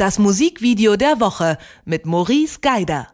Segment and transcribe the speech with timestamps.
[0.00, 3.08] Das Musikvideo der Woche mit Maurice Geider.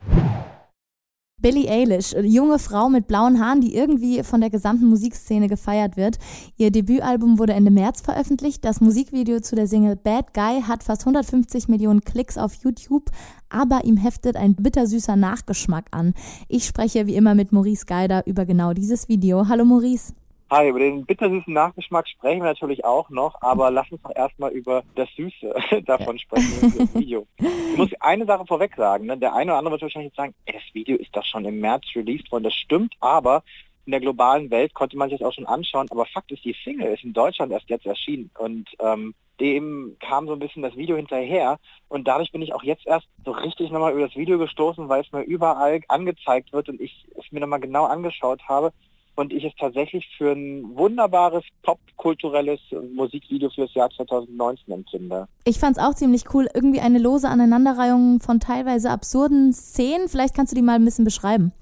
[1.43, 6.19] Billie Eilish, junge Frau mit blauen Haaren, die irgendwie von der gesamten Musikszene gefeiert wird.
[6.57, 8.65] Ihr Debütalbum wurde Ende März veröffentlicht.
[8.65, 13.11] Das Musikvideo zu der Single Bad Guy hat fast 150 Millionen Klicks auf YouTube,
[13.49, 16.15] aber ihm heftet ein bittersüßer Nachgeschmack an.
[16.47, 19.49] Ich spreche wie immer mit Maurice Geider über genau dieses Video.
[19.49, 20.13] Hallo Maurice.
[20.49, 24.53] Hi, über den bittersüßen Nachgeschmack sprechen wir natürlich auch noch, aber lass uns doch erstmal
[24.53, 27.27] über das Süße davon sprechen, das Video.
[27.41, 29.19] Ich muss eine Sache vorweg sagen, ne?
[29.19, 31.83] der eine oder andere wird wahrscheinlich sagen, ey, das Video ist doch schon im März
[31.97, 33.43] released worden, das stimmt, aber
[33.87, 36.55] in der globalen Welt konnte man sich das auch schon anschauen, aber Fakt ist, die
[36.63, 40.77] Single ist in Deutschland erst jetzt erschienen und ähm, dem kam so ein bisschen das
[40.77, 41.59] Video hinterher
[41.89, 45.03] und dadurch bin ich auch jetzt erst so richtig nochmal über das Video gestoßen, weil
[45.03, 48.73] es mir überall angezeigt wird und ich es mir nochmal genau angeschaut habe
[49.17, 52.61] und ich es tatsächlich für ein wunderbares popkulturelles
[52.95, 55.27] Musikvideo für das Jahr 2019 empfinde.
[55.45, 60.09] Ich fand es auch ziemlich cool, irgendwie eine lose Aneinanderreihung von teilweise absurden Szenen.
[60.09, 61.53] Vielleicht kannst du die mal ein bisschen beschreiben.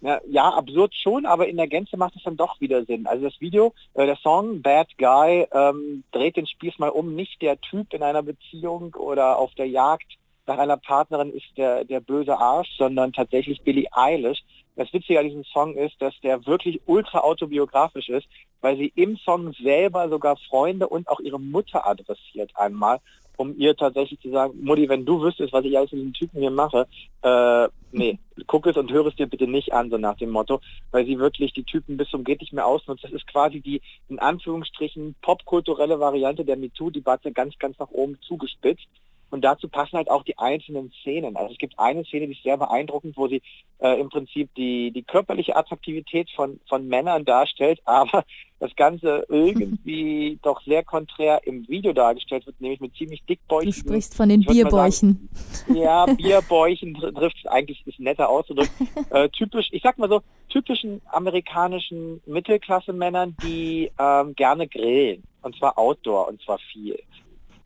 [0.00, 3.06] Ja, ja, absurd schon, aber in der Gänze macht es dann doch wieder Sinn.
[3.06, 7.16] Also das Video, äh, der Song Bad Guy ähm, dreht den Spieß mal um.
[7.16, 10.06] Nicht der Typ in einer Beziehung oder auf der Jagd
[10.48, 14.42] nach einer Partnerin ist der, der böse Arsch, sondern tatsächlich Billie Eilish,
[14.76, 18.26] das Witzige an diesem Song ist, dass der wirklich ultra autobiografisch ist,
[18.60, 23.00] weil sie im Song selber sogar Freunde und auch ihre Mutter adressiert einmal,
[23.36, 26.40] um ihr tatsächlich zu sagen, Mutti, wenn du wüsstest, was ich alles mit diesem Typen
[26.40, 26.86] hier mache,
[27.22, 30.60] äh, nee, guck es und hör es dir bitte nicht an, so nach dem Motto,
[30.90, 33.04] weil sie wirklich die Typen bis zum geht nicht mehr ausnutzt.
[33.04, 38.88] Das ist quasi die, in Anführungsstrichen, popkulturelle Variante der MeToo-Debatte ganz, ganz nach oben zugespitzt.
[39.30, 41.36] Und dazu passen halt auch die einzelnen Szenen.
[41.36, 43.42] Also es gibt eine Szene, die ist sehr beeindruckend, wo sie
[43.78, 48.24] äh, im Prinzip die, die körperliche Attraktivität von, von Männern darstellt, aber
[48.58, 53.70] das Ganze irgendwie doch sehr konträr im Video dargestellt wird, nämlich mit ziemlich dickbäuchen.
[53.70, 55.28] Du sprichst von den Bierbäuchen.
[55.32, 58.88] Sagen, ja, Bierbäuchen trifft es eigentlich, ist netter auszudrücken.
[59.10, 65.22] Äh, typisch, ich sag mal so, typischen amerikanischen Mittelklasse-Männern, die ähm, gerne grillen.
[65.42, 66.98] Und zwar Outdoor und zwar viel.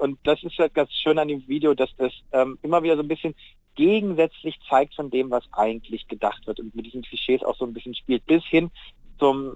[0.03, 3.03] Und das ist halt ganz schön an dem Video, dass das ähm, immer wieder so
[3.03, 3.37] ein bisschen
[3.77, 7.73] gegensätzlich zeigt von dem, was eigentlich gedacht wird und mit diesen Klischees auch so ein
[7.73, 8.73] bisschen spielt, bis hin
[9.21, 9.53] zum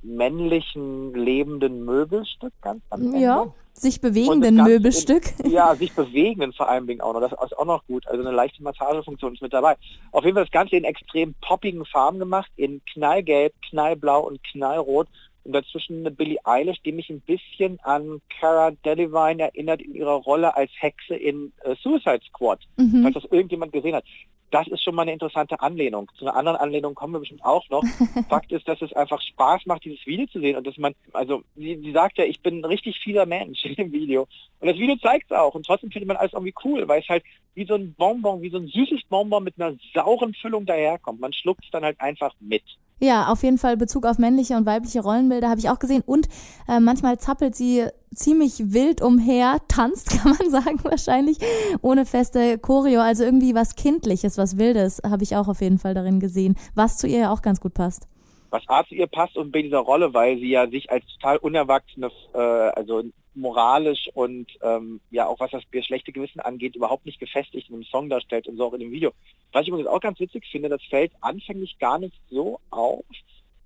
[0.00, 3.18] männlichen lebenden Möbelstück ganz am Ende.
[3.18, 5.38] Ja, sich bewegenden Möbelstück.
[5.44, 7.20] In, ja, sich bewegenden vor allem Dingen auch noch.
[7.20, 8.06] Das ist auch noch gut.
[8.06, 9.76] Also eine leichte Massagefunktion ist mit dabei.
[10.12, 15.08] Auf jeden Fall das Ganze in extrem poppigen Farben gemacht, in knallgelb, knallblau und knallrot
[15.44, 20.14] und dazwischen eine Billie Eilish, die mich ein bisschen an Cara Delevingne erinnert in ihrer
[20.14, 23.02] Rolle als Hexe in äh, Suicide Squad, mhm.
[23.02, 24.04] falls das irgendjemand gesehen hat.
[24.50, 26.10] Das ist schon mal eine interessante Anlehnung.
[26.18, 27.84] Zu einer anderen Anlehnung kommen wir bestimmt auch noch.
[28.28, 31.44] Fakt ist, dass es einfach Spaß macht, dieses Video zu sehen und dass man, also
[31.54, 34.26] sie, sie sagt ja, ich bin ein richtig vieler Mensch in dem Video.
[34.58, 37.08] Und das Video zeigt es auch und trotzdem findet man alles irgendwie cool, weil es
[37.08, 37.22] halt
[37.54, 41.20] wie so ein Bonbon, wie so ein süßes Bonbon mit einer sauren Füllung daherkommt.
[41.20, 42.64] Man schluckt es dann halt einfach mit.
[43.00, 46.02] Ja, auf jeden Fall Bezug auf männliche und weibliche Rollenbilder habe ich auch gesehen.
[46.04, 46.28] Und
[46.68, 51.38] äh, manchmal zappelt sie ziemlich wild umher, tanzt, kann man sagen, wahrscheinlich,
[51.80, 53.00] ohne feste Choreo.
[53.00, 56.98] Also irgendwie was Kindliches, was Wildes habe ich auch auf jeden Fall darin gesehen, was
[56.98, 58.06] zu ihr auch ganz gut passt
[58.50, 61.38] was A zu ihr passt und bei dieser Rolle, weil sie ja sich als total
[61.38, 67.20] unerwachsene, äh, also moralisch und ähm, ja auch was das schlechte Gewissen angeht, überhaupt nicht
[67.20, 69.12] gefestigt in dem Song darstellt und so auch in dem Video.
[69.52, 73.04] Was ich übrigens auch ganz witzig finde, das fällt anfänglich gar nicht so auf,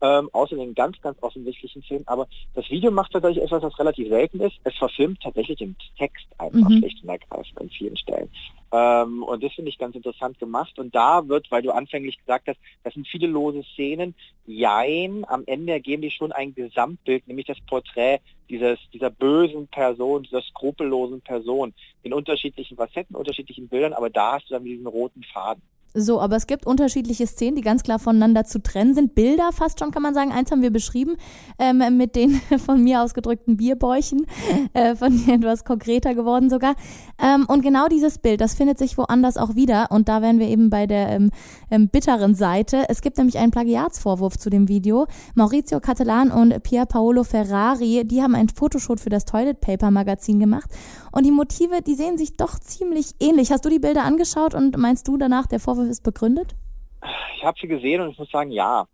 [0.05, 2.07] ähm, außer den ganz, ganz offensichtlichen Szenen.
[2.07, 4.57] Aber das Video macht tatsächlich etwas, was relativ selten ist.
[4.65, 6.79] Es verfilmt tatsächlich den Text einfach mhm.
[6.79, 8.29] schlicht und ergreifend an vielen Stellen.
[8.71, 10.79] Ähm, und das finde ich ganz interessant gemacht.
[10.79, 15.45] Und da wird, weil du anfänglich gesagt hast, das sind viele lose Szenen, jein, am
[15.47, 18.19] Ende ergeben die schon ein Gesamtbild, nämlich das Porträt
[18.51, 21.73] dieses, dieser bösen Person, dieser skrupellosen Person
[22.03, 25.63] in unterschiedlichen Facetten, unterschiedlichen Bildern, aber da hast du dann diesen roten Faden.
[25.97, 29.15] So, aber es gibt unterschiedliche Szenen, die ganz klar voneinander zu trennen sind.
[29.15, 30.33] Bilder fast schon, kann man sagen.
[30.33, 31.17] Eins haben wir beschrieben
[31.61, 34.27] ähm, mit den von mir ausgedrückten Bierbäuchen,
[34.73, 36.75] äh, von mir etwas konkreter geworden sogar.
[37.23, 39.93] Ähm, und genau dieses Bild, das findet sich woanders auch wieder.
[39.93, 41.31] Und da wären wir eben bei der ähm,
[41.71, 42.89] ähm, bitteren Seite.
[42.89, 45.07] Es gibt nämlich einen Plagiatsvorwurf zu dem Video.
[45.37, 50.41] Maurizio Cattelan und Pier Paolo Ferrari, die haben ein Fotoshoot für das Toilet Paper Magazin
[50.41, 50.71] gemacht.
[51.13, 53.53] Und die Motive, die sehen sich doch ziemlich ähnlich.
[53.53, 56.55] Hast du die Bilder angeschaut und meinst du danach, der Vorwurf ist begründet?
[57.37, 58.87] Ich habe sie gesehen und ich muss sagen, ja.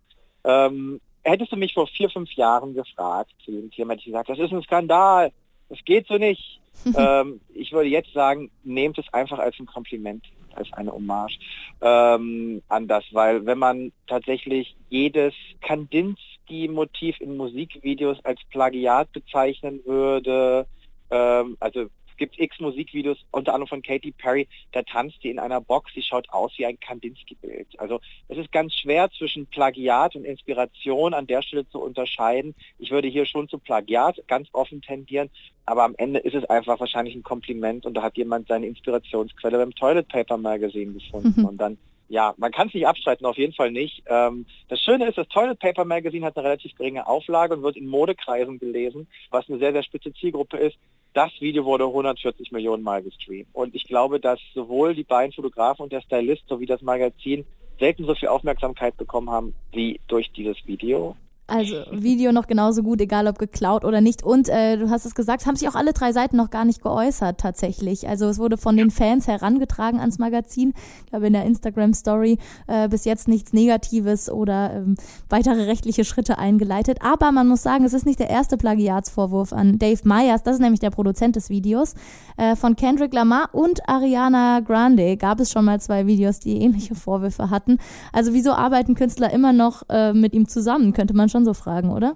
[0.43, 4.29] Ähm, hättest du mich vor vier, fünf Jahren gefragt zu dem Thema, hätte ich gesagt,
[4.29, 5.31] das ist ein Skandal,
[5.69, 6.59] das geht so nicht.
[6.97, 11.37] ähm, ich würde jetzt sagen, nehmt es einfach als ein Kompliment, als eine Hommage
[11.81, 20.65] ähm, an das, weil wenn man tatsächlich jedes Kandinsky-Motiv in Musikvideos als Plagiat bezeichnen würde,
[21.09, 21.87] ähm, also
[22.21, 26.03] gibt x Musikvideos, unter anderem von Katy Perry, da tanzt die in einer Box, die
[26.03, 27.79] schaut aus wie ein Kandinsky-Bild.
[27.79, 32.53] Also es ist ganz schwer zwischen Plagiat und Inspiration an der Stelle zu unterscheiden.
[32.77, 35.31] Ich würde hier schon zu Plagiat ganz offen tendieren,
[35.65, 39.57] aber am Ende ist es einfach wahrscheinlich ein Kompliment und da hat jemand seine Inspirationsquelle
[39.57, 41.45] beim Toilet Paper Magazine gefunden mhm.
[41.45, 44.03] und dann ja, man kann es nicht abstreiten, auf jeden Fall nicht.
[44.05, 47.77] Ähm, das Schöne ist, das Toilet Paper Magazine hat eine relativ geringe Auflage und wird
[47.77, 50.77] in Modekreisen gelesen, was eine sehr, sehr spitze Zielgruppe ist.
[51.13, 53.49] Das Video wurde 140 Millionen Mal gestreamt.
[53.51, 57.45] Und ich glaube, dass sowohl die beiden Fotografen und der Stylist sowie das Magazin
[57.79, 61.17] selten so viel Aufmerksamkeit bekommen haben wie durch dieses Video.
[61.51, 64.23] Also Video noch genauso gut, egal ob geklaut oder nicht.
[64.23, 66.81] Und äh, du hast es gesagt, haben sich auch alle drei Seiten noch gar nicht
[66.81, 68.07] geäußert tatsächlich.
[68.07, 70.73] Also es wurde von den Fans herangetragen ans Magazin.
[71.03, 72.37] Ich glaube in der Instagram Story
[72.67, 74.95] äh, bis jetzt nichts Negatives oder ähm,
[75.29, 76.99] weitere rechtliche Schritte eingeleitet.
[77.01, 80.43] Aber man muss sagen, es ist nicht der erste Plagiatsvorwurf an Dave Myers.
[80.43, 81.95] Das ist nämlich der Produzent des Videos.
[82.37, 86.95] Äh, von Kendrick Lamar und Ariana Grande gab es schon mal zwei Videos, die ähnliche
[86.95, 87.77] Vorwürfe hatten.
[88.13, 91.53] Also wieso arbeiten Künstler immer noch äh, mit ihm zusammen, könnte man schon schon so
[91.53, 92.15] fragen, oder?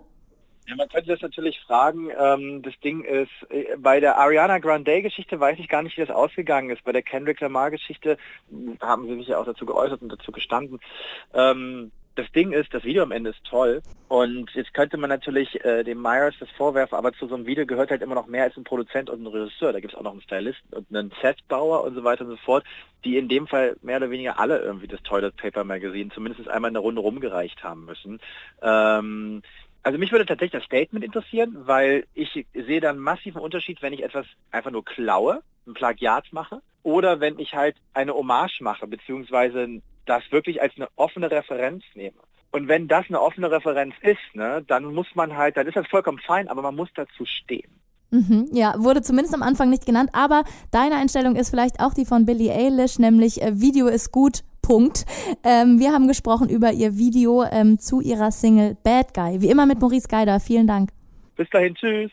[0.68, 2.10] Ja, man könnte das natürlich fragen.
[2.18, 6.16] Ähm, das Ding ist, äh, bei der Ariana Grande-Geschichte weiß ich gar nicht, wie das
[6.16, 6.84] ausgegangen ist.
[6.84, 8.18] Bei der Kendrick Lamar-Geschichte
[8.50, 10.80] hm, haben sie sich ja auch dazu geäußert und dazu gestanden.
[11.36, 15.64] Ähm, das Ding ist, das Video am Ende ist toll und jetzt könnte man natürlich
[15.66, 18.44] äh, dem Myers das vorwerfen, aber zu so einem Video gehört halt immer noch mehr
[18.44, 19.74] als ein Produzent und ein Regisseur.
[19.74, 22.38] Da gibt es auch noch einen Stylisten und einen Setbauer und so weiter und so
[22.38, 22.64] fort,
[23.04, 26.70] die in dem Fall mehr oder weniger alle irgendwie das Toilet Paper Magazine zumindest einmal
[26.70, 28.20] in der Runde rumgereicht haben müssen.
[28.62, 29.42] Ähm,
[29.84, 33.94] also mich würde tatsächlich das Statement interessieren, weil ich sehe da einen massiven Unterschied, wenn
[33.94, 38.88] ich etwas einfach nur klaue, ein Plagiat mache, oder wenn ich halt eine Hommage mache,
[38.88, 42.18] beziehungsweise das wirklich als eine offene Referenz nehme.
[42.52, 45.88] Und wenn das eine offene Referenz ist, ne, dann muss man halt, dann ist das
[45.88, 47.70] vollkommen fein, aber man muss dazu stehen.
[48.12, 52.06] Mhm, ja, wurde zumindest am Anfang nicht genannt, aber deine Einstellung ist vielleicht auch die
[52.06, 55.06] von Billie Eilish, nämlich äh, Video ist gut, Punkt.
[55.44, 59.42] Ähm, wir haben gesprochen über ihr Video ähm, zu ihrer Single Bad Guy.
[59.42, 60.40] Wie immer mit Maurice Geider.
[60.40, 60.90] Vielen Dank.
[61.36, 62.12] Bis dahin, tschüss.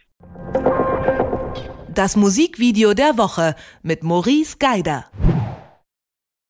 [1.89, 5.07] Das Musikvideo der Woche mit Maurice Geider.